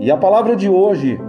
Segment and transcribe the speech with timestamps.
[0.00, 1.20] E a palavra de hoje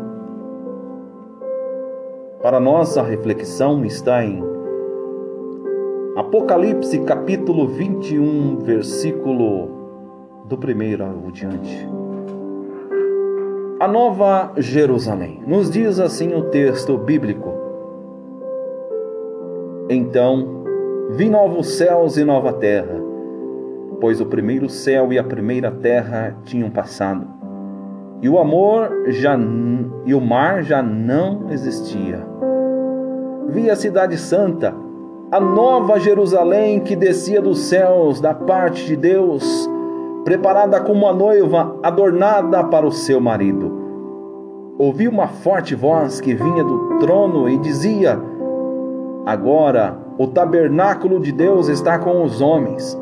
[2.41, 4.43] para nossa reflexão está em
[6.15, 9.69] Apocalipse capítulo 21, versículo
[10.45, 11.87] do primeiro ao diante.
[13.79, 15.41] A Nova Jerusalém.
[15.45, 17.51] Nos diz assim o texto bíblico.
[19.89, 20.63] Então
[21.11, 22.99] vi novos céus e nova terra,
[23.99, 27.27] pois o primeiro céu e a primeira terra tinham passado,
[28.21, 29.37] e o amor já
[30.05, 32.25] e o mar já não existia.
[33.47, 34.73] Vi a cidade santa,
[35.31, 39.69] a nova Jerusalém que descia dos céus da parte de Deus,
[40.23, 43.71] preparada como uma noiva adornada para o seu marido.
[44.77, 48.19] Ouvi uma forte voz que vinha do trono e dizia:
[49.25, 52.99] Agora o tabernáculo de Deus está com os homens,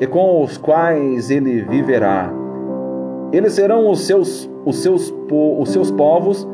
[0.00, 2.41] e com os quais ele viverá.
[3.32, 5.12] Eles serão os seus, os seus,
[5.58, 6.46] os seus povos,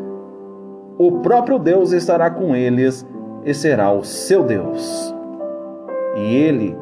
[0.96, 3.06] o próprio Deus estará com eles
[3.44, 5.14] e será o seu Deus.
[6.16, 6.76] E ele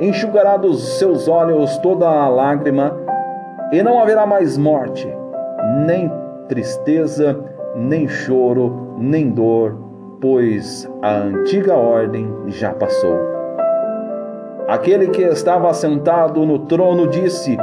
[0.00, 2.96] enxugará dos seus olhos toda a lágrima,
[3.72, 5.06] e não haverá mais morte,
[5.86, 6.10] nem
[6.48, 7.38] tristeza,
[7.74, 9.76] nem choro, nem dor,
[10.20, 13.18] pois a antiga ordem já passou.
[14.66, 17.58] Aquele que estava sentado no trono disse: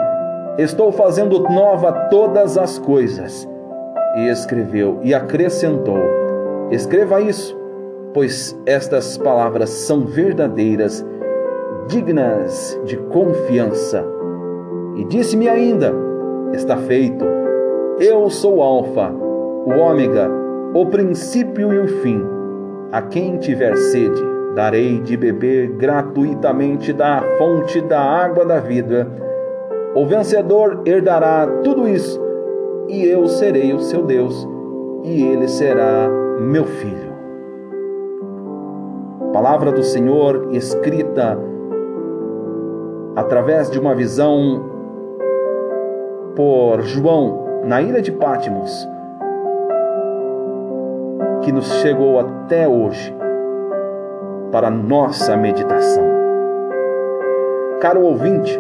[0.58, 3.46] Estou fazendo nova todas as coisas.
[4.16, 6.00] E escreveu e acrescentou:
[6.72, 7.58] Escreva isso,
[8.14, 11.06] pois estas palavras são verdadeiras
[11.90, 14.06] dignas de confiança.
[14.96, 15.94] E disse-me ainda:
[16.54, 17.26] Está feito.
[18.00, 20.32] Eu sou o Alfa, o Ômega,
[20.74, 22.24] o princípio e o fim.
[22.94, 24.24] A quem tiver sede,
[24.56, 29.26] darei de beber gratuitamente da fonte da água da vida.
[29.96, 32.22] O vencedor herdará tudo isso,
[32.90, 34.46] e eu serei o seu Deus,
[35.04, 37.16] e ele será meu filho.
[39.32, 41.40] Palavra do Senhor escrita
[43.16, 44.66] através de uma visão
[46.36, 48.86] por João na ilha de Patmos,
[51.42, 53.16] que nos chegou até hoje
[54.52, 56.04] para nossa meditação.
[57.80, 58.60] Caro ouvinte,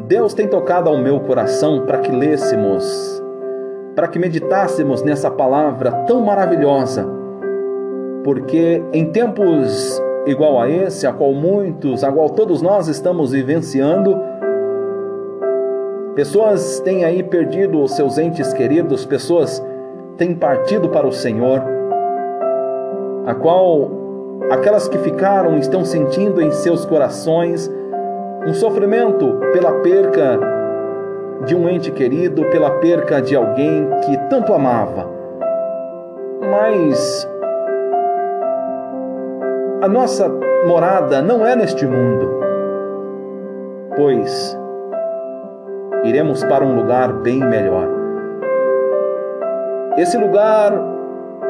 [0.00, 3.22] Deus tem tocado ao meu coração para que lêssemos,
[3.94, 7.06] para que meditássemos nessa palavra tão maravilhosa,
[8.22, 14.18] porque em tempos igual a esse, a qual muitos, a qual todos nós estamos vivenciando.
[16.14, 19.64] Pessoas têm aí perdido os seus entes queridos, pessoas
[20.16, 21.62] têm partido para o Senhor,
[23.24, 23.90] a qual
[24.50, 27.70] aquelas que ficaram estão sentindo em seus corações
[28.46, 30.38] um sofrimento pela perca
[31.44, 35.06] de um ente querido, pela perca de alguém que tanto amava.
[36.40, 37.28] Mas
[39.82, 40.28] a nossa
[40.64, 42.40] morada não é neste mundo,
[43.96, 44.56] pois
[46.04, 47.88] iremos para um lugar bem melhor.
[49.96, 50.72] Esse lugar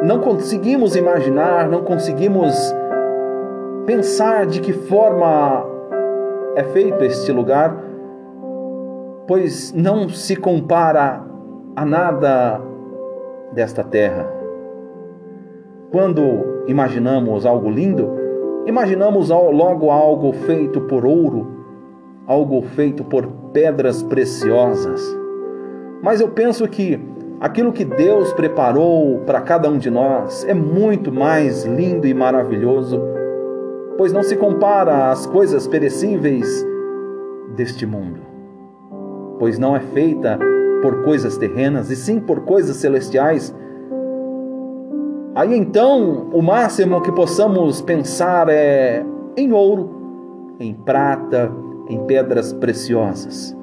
[0.02, 2.54] não conseguimos imaginar, não conseguimos
[3.84, 5.75] pensar de que forma
[6.56, 7.76] é feito este lugar,
[9.28, 11.22] pois não se compara
[11.76, 12.60] a nada
[13.52, 14.26] desta terra.
[15.92, 18.26] Quando imaginamos algo lindo,
[18.66, 21.46] Imaginamos logo algo feito por ouro,
[22.26, 25.00] algo feito por pedras preciosas.
[26.02, 26.98] Mas eu penso que
[27.40, 33.00] aquilo que Deus preparou para cada um de nós é muito mais lindo e maravilhoso,
[33.96, 36.46] pois não se compara às coisas perecíveis
[37.54, 38.20] deste mundo,
[39.38, 40.38] pois não é feita
[40.82, 43.54] por coisas terrenas e sim por coisas celestiais
[45.36, 49.04] Aí então, o máximo que possamos pensar é
[49.36, 51.52] em ouro, em prata,
[51.90, 53.54] em pedras preciosas.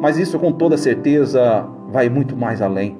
[0.00, 2.98] Mas isso com toda certeza vai muito mais além.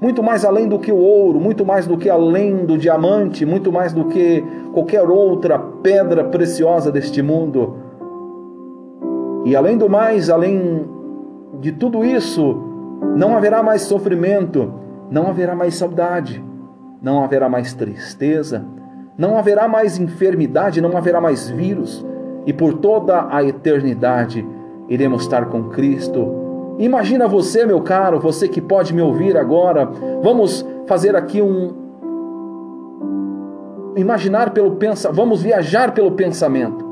[0.00, 3.72] Muito mais além do que o ouro, muito mais do que além do diamante, muito
[3.72, 7.76] mais do que qualquer outra pedra preciosa deste mundo.
[9.44, 10.86] E além do mais, além
[11.60, 12.62] de tudo isso,
[13.16, 14.72] não haverá mais sofrimento,
[15.10, 16.44] não haverá mais saudade
[17.00, 18.64] não haverá mais tristeza,
[19.16, 22.04] não haverá mais enfermidade, não haverá mais vírus,
[22.44, 24.46] e por toda a eternidade
[24.88, 26.35] iremos estar com Cristo.
[26.78, 29.88] Imagina você, meu caro, você que pode me ouvir agora.
[30.22, 31.86] Vamos fazer aqui um
[33.96, 36.84] imaginar pelo pensa, vamos viajar pelo pensamento.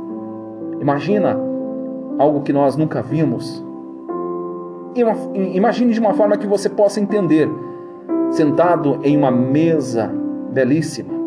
[0.80, 1.38] Imagina
[2.18, 3.62] algo que nós nunca vimos.
[5.52, 7.48] Imagine de uma forma que você possa entender,
[8.30, 10.10] sentado em uma mesa
[10.50, 11.23] belíssima.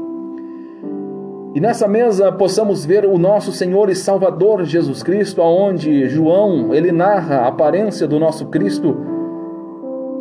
[1.57, 6.91] E nessa mesa possamos ver o nosso Senhor e Salvador Jesus Cristo, aonde João, ele
[6.91, 8.95] narra a aparência do nosso Cristo,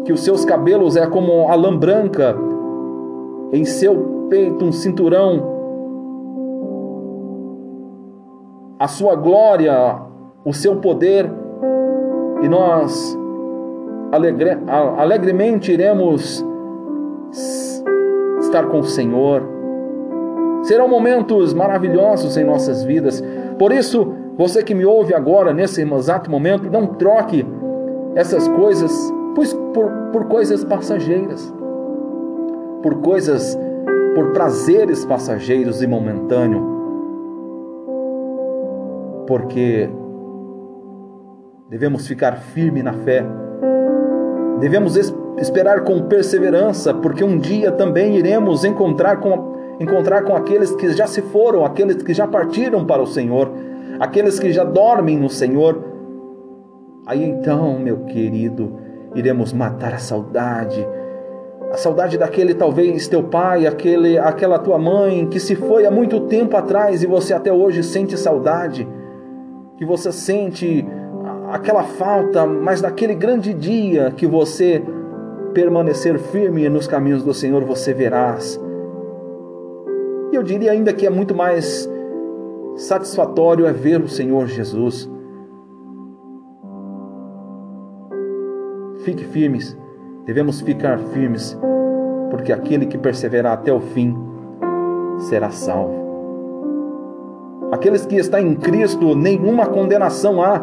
[0.07, 2.35] que os seus cabelos é como a lã branca,
[3.53, 5.43] em seu peito um cinturão,
[8.79, 9.75] a sua glória,
[10.43, 11.31] o seu poder,
[12.43, 13.15] e nós
[14.11, 14.57] alegre,
[14.97, 16.43] alegremente iremos
[18.41, 19.56] estar com o Senhor.
[20.67, 23.23] Serão momentos maravilhosos em nossas vidas.
[23.57, 27.47] Por isso, você que me ouve agora, nesse exato momento, não troque
[28.17, 28.93] essas coisas
[29.73, 31.55] por, por coisas passageiras,
[32.83, 33.57] por coisas,
[34.17, 36.65] por prazeres passageiros e momentâneos.
[39.29, 39.89] Porque
[41.71, 43.25] devemos ficar firme na fé,
[44.59, 44.97] devemos
[45.39, 51.07] esperar com perseverança, porque um dia também iremos encontrar com, encontrar com aqueles que já
[51.07, 53.51] se foram, aqueles que já partiram para o Senhor,
[54.01, 55.83] aqueles que já dormem no Senhor.
[57.07, 58.79] Aí então, meu querido,
[59.15, 60.87] iremos matar a saudade,
[61.71, 66.21] a saudade daquele talvez teu pai, aquele, aquela tua mãe que se foi há muito
[66.21, 68.87] tempo atrás e você até hoje sente saudade,
[69.77, 70.87] que você sente
[71.51, 74.83] aquela falta, mas naquele grande dia que você
[75.53, 78.61] permanecer firme nos caminhos do Senhor, você verás.
[80.37, 81.91] Eu diria ainda que é muito mais
[82.77, 85.11] satisfatório é ver o Senhor Jesus.
[89.03, 89.75] Fique firmes,
[90.27, 91.59] devemos ficar firmes,
[92.31, 94.15] porque aquele que perseverar até o fim
[95.21, 96.05] será salvo.
[97.73, 100.63] Aqueles que estão em Cristo, nenhuma condenação há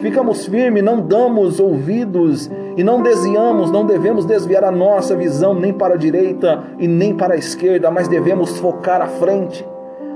[0.00, 5.72] ficamos firmes, não damos ouvidos e não desviamos, não devemos desviar a nossa visão nem
[5.72, 9.66] para a direita e nem para a esquerda, mas devemos focar à frente.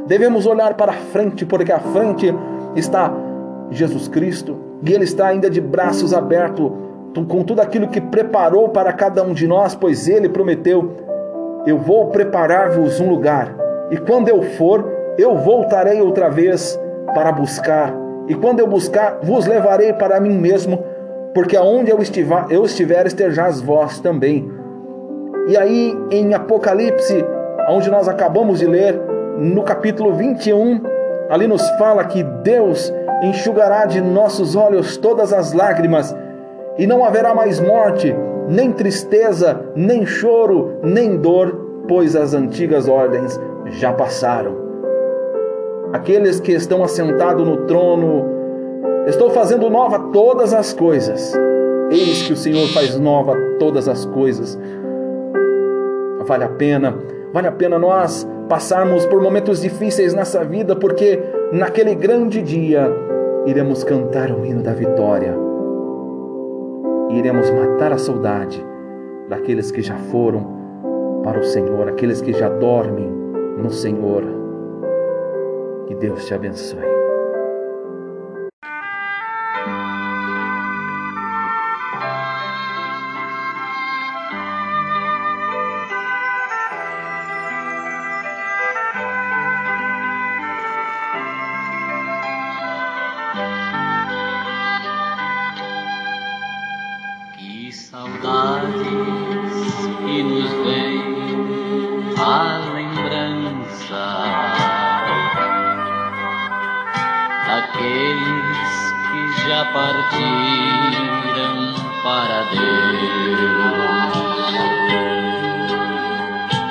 [0.07, 2.35] Devemos olhar para a frente, porque à frente
[2.75, 3.13] está
[3.71, 6.73] Jesus Cristo e Ele está ainda de braços abertos
[7.29, 10.93] com tudo aquilo que preparou para cada um de nós, pois Ele prometeu:
[11.67, 13.55] Eu vou preparar-vos um lugar,
[13.91, 14.89] e quando eu for,
[15.19, 16.79] eu voltarei outra vez
[17.15, 20.85] para buscar e quando eu buscar, vos levarei para mim mesmo,
[21.35, 24.51] porque aonde eu estiver, eu estiver estejais vós também.
[25.49, 27.25] E aí em Apocalipse,
[27.71, 29.01] onde nós acabamos de ler,
[29.39, 30.83] no capítulo 21,
[31.31, 32.93] ali nos fala que Deus
[33.23, 36.15] enxugará de nossos olhos todas as lágrimas,
[36.77, 38.15] e não haverá mais morte,
[38.47, 44.68] nem tristeza, nem choro, nem dor, pois as antigas ordens já passaram
[45.93, 48.25] aqueles que estão assentados no trono.
[49.07, 51.35] Estou fazendo nova todas as coisas.
[51.91, 54.59] Eis que o Senhor faz nova todas as coisas.
[56.27, 56.95] Vale a pena,
[57.33, 61.19] vale a pena nós passarmos por momentos difíceis nessa vida, porque
[61.53, 62.91] naquele grande dia
[63.47, 65.35] iremos cantar o hino da vitória.
[67.11, 68.63] Iremos matar a saudade
[69.31, 70.59] daqueles que já foram
[71.25, 73.11] para o Senhor, aqueles que já dormem
[73.57, 74.38] no Senhor.
[75.89, 76.85] Que Deus te abençoe.
[97.91, 98.75] Saudades
[100.05, 101.01] que nos vem
[102.19, 102.58] a
[109.59, 111.57] já partiram
[112.05, 112.61] para Deus.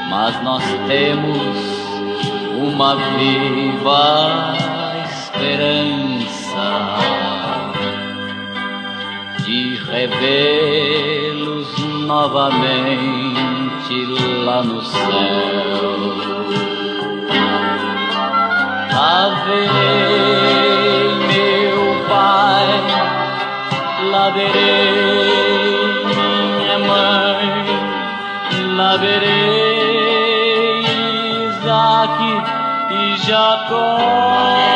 [0.10, 1.58] Mas nós temos
[2.58, 4.56] uma viva
[5.10, 6.70] esperança
[9.44, 11.68] de revê-los
[12.06, 13.36] novamente
[14.46, 16.08] lá no céu.
[19.00, 20.17] Ave
[24.28, 26.04] lá verei
[26.58, 27.48] minha mãe,
[28.76, 30.82] lá verei
[31.46, 32.20] Isaac
[32.92, 34.67] e Jacó.